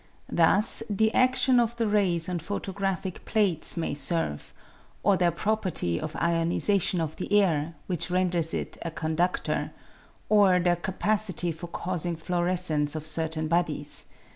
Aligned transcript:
Thus 0.31 0.81
the 0.89 1.13
action 1.13 1.59
of 1.59 1.75
the 1.75 1.87
rays 1.87 2.27
on 2.27 2.39
photo 2.39 2.71
graphic 2.71 3.23
plates 3.23 3.77
may 3.77 3.93
serve, 3.93 4.51
or 5.03 5.15
their 5.15 5.29
property 5.29 6.01
of 6.01 6.13
ionisation 6.13 6.99
of 6.99 7.15
the 7.17 7.39
air, 7.39 7.75
which 7.85 8.09
renders 8.09 8.51
it 8.51 8.79
a 8.81 8.89
conductor, 8.89 9.71
or 10.27 10.59
their 10.59 10.75
capacity 10.77 11.51
for 11.51 11.67
causing 11.67 12.15
fluorescence 12.15 12.95
of 12.95 13.05
certain 13.05 13.47
bodies. 13.47 14.05